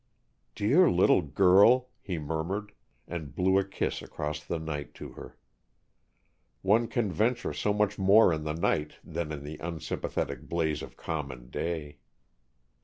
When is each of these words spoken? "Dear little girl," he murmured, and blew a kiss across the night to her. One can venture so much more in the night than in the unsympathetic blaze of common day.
"Dear 0.55 0.89
little 0.89 1.21
girl," 1.21 1.89
he 2.01 2.17
murmured, 2.17 2.71
and 3.07 3.35
blew 3.35 3.59
a 3.59 3.63
kiss 3.63 4.01
across 4.01 4.43
the 4.43 4.57
night 4.57 4.95
to 4.95 5.09
her. 5.09 5.37
One 6.63 6.87
can 6.87 7.11
venture 7.11 7.53
so 7.53 7.71
much 7.71 7.99
more 7.99 8.33
in 8.33 8.43
the 8.43 8.55
night 8.55 8.93
than 9.03 9.31
in 9.31 9.43
the 9.43 9.59
unsympathetic 9.59 10.49
blaze 10.49 10.81
of 10.81 10.97
common 10.97 11.51
day. 11.51 11.97